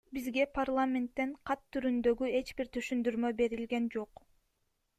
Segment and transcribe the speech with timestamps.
[0.17, 4.27] Бизге парламенттен кат түрүндөгү эч бир түшүндүрмө берилген жок.